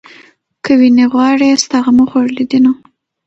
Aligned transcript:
که 0.63 0.71
وينې 0.79 1.05
غواړې 1.13 1.49
ستا 1.63 1.77
غمو 1.85 2.05
خوړلې 2.11 2.45
دينه 2.51 2.71